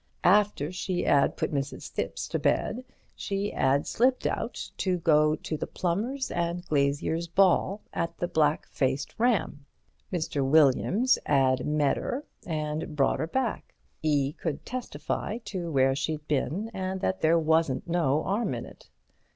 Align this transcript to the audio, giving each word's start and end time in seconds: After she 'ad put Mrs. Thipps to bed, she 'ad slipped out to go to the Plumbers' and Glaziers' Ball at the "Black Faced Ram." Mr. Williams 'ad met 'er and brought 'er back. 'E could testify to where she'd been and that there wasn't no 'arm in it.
After 0.23 0.71
she 0.71 1.05
'ad 1.05 1.37
put 1.37 1.53
Mrs. 1.53 1.87
Thipps 1.91 2.27
to 2.29 2.39
bed, 2.39 2.83
she 3.15 3.53
'ad 3.53 3.85
slipped 3.85 4.25
out 4.25 4.71
to 4.77 4.97
go 4.97 5.35
to 5.35 5.57
the 5.57 5.67
Plumbers' 5.67 6.31
and 6.31 6.65
Glaziers' 6.65 7.27
Ball 7.27 7.81
at 7.93 8.17
the 8.17 8.27
"Black 8.27 8.65
Faced 8.67 9.13
Ram." 9.19 9.63
Mr. 10.11 10.43
Williams 10.43 11.19
'ad 11.27 11.67
met 11.67 11.99
'er 11.99 12.25
and 12.47 12.95
brought 12.95 13.21
'er 13.21 13.27
back. 13.27 13.75
'E 14.01 14.33
could 14.33 14.65
testify 14.65 15.37
to 15.45 15.71
where 15.71 15.93
she'd 15.93 16.27
been 16.27 16.71
and 16.73 17.01
that 17.01 17.21
there 17.21 17.37
wasn't 17.37 17.87
no 17.87 18.23
'arm 18.23 18.55
in 18.55 18.65
it. 18.65 18.89